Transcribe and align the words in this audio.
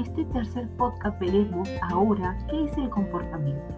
este 0.00 0.24
tercer 0.26 0.68
podcast 0.76 1.18
veremos 1.20 1.68
ahora 1.82 2.36
qué 2.48 2.64
es 2.64 2.76
el 2.78 2.88
comportamiento. 2.88 3.74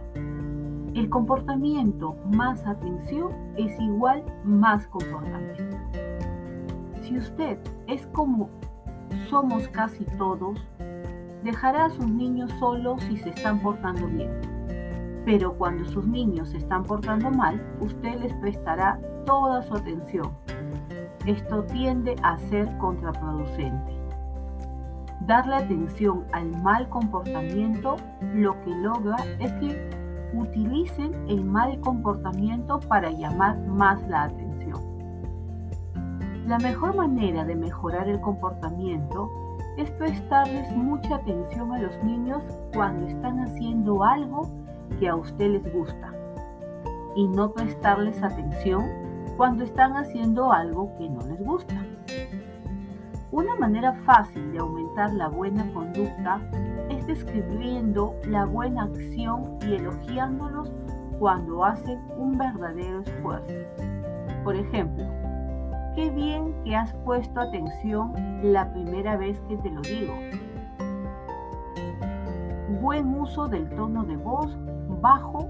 El 0.94 1.08
comportamiento 1.08 2.16
más 2.30 2.64
atención 2.64 3.32
es 3.56 3.78
igual 3.80 4.22
más 4.44 4.86
comportamiento. 4.86 5.76
Si 7.00 7.18
usted 7.18 7.58
es 7.88 8.06
como 8.08 8.50
somos 9.28 9.66
casi 9.68 10.04
todos, 10.16 10.60
dejará 11.42 11.86
a 11.86 11.90
sus 11.90 12.06
niños 12.06 12.52
solos 12.60 13.02
si 13.02 13.16
se 13.16 13.30
están 13.30 13.60
portando 13.60 14.06
bien. 14.06 14.30
Pero 15.24 15.54
cuando 15.54 15.84
sus 15.86 16.06
niños 16.06 16.50
se 16.50 16.58
están 16.58 16.84
portando 16.84 17.30
mal, 17.30 17.60
usted 17.80 18.20
les 18.20 18.32
prestará 18.34 19.00
toda 19.26 19.62
su 19.62 19.74
atención. 19.74 20.30
Esto 21.26 21.64
tiende 21.64 22.14
a 22.22 22.36
ser 22.38 22.68
contraproducente. 22.78 24.01
Darle 25.26 25.54
atención 25.54 26.24
al 26.32 26.50
mal 26.62 26.88
comportamiento 26.88 27.96
lo 28.34 28.60
que 28.62 28.70
logra 28.70 29.16
es 29.38 29.52
que 29.54 29.90
utilicen 30.34 31.12
el 31.28 31.44
mal 31.44 31.78
comportamiento 31.80 32.80
para 32.80 33.10
llamar 33.10 33.56
más 33.58 34.02
la 34.08 34.24
atención. 34.24 34.80
La 36.46 36.58
mejor 36.58 36.96
manera 36.96 37.44
de 37.44 37.54
mejorar 37.54 38.08
el 38.08 38.20
comportamiento 38.20 39.30
es 39.76 39.90
prestarles 39.92 40.70
mucha 40.72 41.16
atención 41.16 41.72
a 41.72 41.78
los 41.78 42.02
niños 42.02 42.42
cuando 42.74 43.06
están 43.06 43.38
haciendo 43.40 44.02
algo 44.02 44.50
que 44.98 45.08
a 45.08 45.14
usted 45.14 45.50
les 45.52 45.72
gusta 45.72 46.12
y 47.14 47.28
no 47.28 47.52
prestarles 47.52 48.20
atención 48.22 48.84
cuando 49.36 49.62
están 49.62 49.96
haciendo 49.96 50.52
algo 50.52 50.92
que 50.98 51.08
no 51.08 51.20
les 51.26 51.38
gusta. 51.38 51.74
Una 53.32 53.56
manera 53.56 53.94
fácil 54.04 54.52
de 54.52 54.58
aumentar 54.58 55.10
la 55.14 55.28
buena 55.28 55.66
conducta 55.72 56.38
es 56.90 57.06
describiendo 57.06 58.14
la 58.26 58.44
buena 58.44 58.82
acción 58.82 59.56
y 59.62 59.72
elogiándolos 59.72 60.70
cuando 61.18 61.64
hacen 61.64 61.98
un 62.18 62.36
verdadero 62.36 63.00
esfuerzo. 63.00 63.54
Por 64.44 64.54
ejemplo, 64.54 65.06
qué 65.94 66.10
bien 66.10 66.54
que 66.62 66.76
has 66.76 66.92
puesto 67.06 67.40
atención 67.40 68.12
la 68.42 68.70
primera 68.70 69.16
vez 69.16 69.40
que 69.48 69.56
te 69.56 69.70
lo 69.70 69.80
digo. 69.80 70.12
Buen 72.82 73.14
uso 73.18 73.48
del 73.48 73.66
tono 73.70 74.04
de 74.04 74.16
voz 74.18 74.58
bajo 75.00 75.48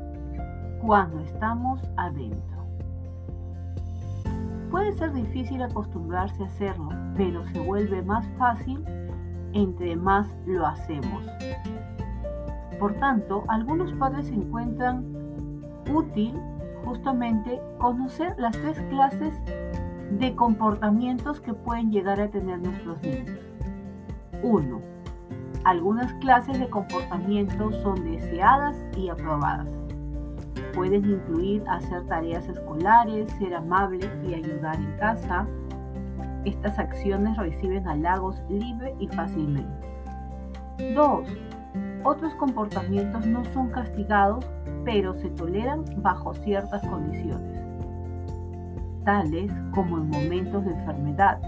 cuando 0.81 1.19
estamos 1.19 1.83
adentro. 1.97 2.62
Puede 4.73 4.95
ser 4.95 5.13
difícil 5.13 5.61
acostumbrarse 5.61 6.43
a 6.43 6.47
hacerlo, 6.47 6.89
pero 7.15 7.47
se 7.49 7.61
vuelve 7.61 8.01
más 8.01 8.27
fácil 8.39 8.83
entre 9.53 9.95
más 9.97 10.35
lo 10.47 10.67
hacemos. 10.67 11.27
Por 12.81 12.95
tanto, 12.95 13.45
algunos 13.49 13.93
padres 13.93 14.31
encuentran 14.31 15.05
útil 15.93 16.35
justamente 16.87 17.61
conocer 17.77 18.35
las 18.39 18.53
tres 18.53 18.81
clases 18.89 19.35
de 20.19 20.35
comportamientos 20.35 21.39
que 21.39 21.53
pueden 21.53 21.93
llegar 21.93 22.19
a 22.19 22.31
tener 22.31 22.59
nuestros 22.59 23.01
niños. 23.03 23.39
1. 24.43 24.81
Algunas 25.65 26.15
clases 26.15 26.59
de 26.59 26.71
comportamientos 26.71 27.77
son 27.83 28.03
deseadas 28.05 28.77
y 28.97 29.11
aprobadas. 29.11 29.69
Pueden 30.75 31.05
incluir 31.05 31.63
hacer 31.69 32.07
tareas 32.07 32.49
escolares, 32.49 33.31
ser 33.39 33.55
amable 33.55 34.11
y 34.27 34.35
ayudar 34.35 34.77
en 34.77 34.97
casa. 34.99 35.47
Estas 36.45 36.79
acciones 36.79 37.37
reciben 37.37 37.87
halagos 37.87 38.41
libre 38.49 38.95
y 38.99 39.09
fácilmente. 39.09 39.87
2. 40.95 41.29
Otros 42.05 42.35
comportamientos 42.35 43.27
no 43.27 43.45
son 43.47 43.71
castigados, 43.71 44.45
pero 44.85 45.15
se 45.15 45.31
toleran 45.31 45.85
bajo 46.03 46.35
ciertas 46.35 46.83
condiciones 46.89 47.63
tales 49.05 49.53
como 49.75 49.99
en 49.99 50.09
momentos 50.09 50.65
de 50.65 50.73
enfermedad 50.73 51.39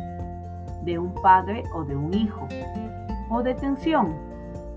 de 0.85 0.99
un 0.99 1.15
padre 1.23 1.63
o 1.75 1.85
de 1.85 1.97
un 1.97 2.13
hijo, 2.13 2.47
o 3.31 3.43
de 3.43 3.55
tensión, 3.55 4.15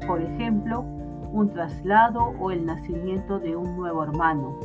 por 0.05 0.21
ejemplo, 0.21 0.85
un 1.31 1.49
traslado 1.49 2.33
o 2.39 2.51
el 2.51 2.65
nacimiento 2.65 3.39
de 3.39 3.55
un 3.55 3.75
nuevo 3.77 4.03
hermano. 4.03 4.57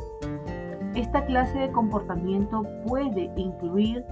Esta 0.95 1.25
clase 1.25 1.57
de 1.57 1.71
comportamiento 1.71 2.63
puede 2.87 3.31
incluir 3.35 4.05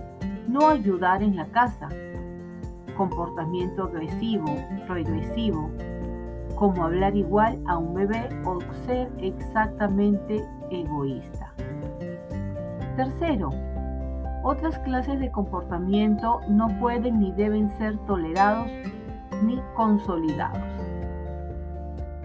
no 0.48 0.68
ayudar 0.68 1.22
en 1.22 1.36
la 1.36 1.46
casa, 1.48 1.90
comportamiento 2.98 3.84
agresivo, 3.84 4.56
regresivo, 4.88 5.70
como 6.56 6.84
hablar 6.84 7.16
igual 7.16 7.60
a 7.68 7.78
un 7.78 7.94
bebé 7.94 8.30
o 8.46 8.60
ser 8.86 9.10
exactamente 9.20 10.44
egoísta. 10.70 11.54
Tercero, 12.96 13.50
otras 14.44 14.78
clases 14.80 15.20
de 15.20 15.32
comportamiento 15.32 16.42
no 16.50 16.68
pueden 16.80 17.20
ni 17.20 17.32
deben 17.32 17.70
ser 17.78 17.98
tolerados 18.06 18.68
ni 19.44 19.60
consolidados. 19.76 20.62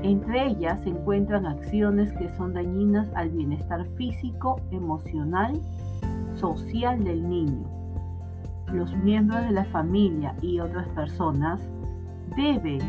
Entre 0.03 0.47
ellas 0.47 0.81
se 0.83 0.91
encuentran 0.91 1.47
acciones 1.47 2.13
que 2.13 2.29
son 2.37 2.53
dañinas 2.53 3.09
al 3.15 3.31
bienestar 3.31 3.87
físico, 3.97 4.61
emocional, 4.71 5.61
social 6.35 7.03
del 7.03 7.29
niño. 7.29 7.65
Los 8.73 8.95
miembros 8.97 9.43
de 9.45 9.53
la 9.53 9.65
familia 9.67 10.35
y 10.43 10.61
otras 10.61 10.89
personas 10.89 11.61
deben 12.37 12.81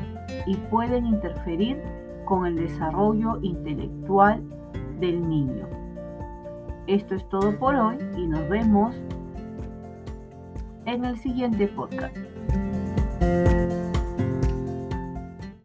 y 0.45 0.55
pueden 0.55 1.05
interferir 1.05 1.81
con 2.25 2.45
el 2.45 2.55
desarrollo 2.55 3.39
intelectual 3.41 4.43
del 4.99 5.27
niño. 5.27 5.67
Esto 6.87 7.15
es 7.15 7.27
todo 7.29 7.57
por 7.57 7.75
hoy 7.75 7.97
y 8.17 8.27
nos 8.27 8.47
vemos 8.49 8.95
en 10.85 11.05
el 11.05 11.17
siguiente 11.17 11.67
podcast. 11.67 12.15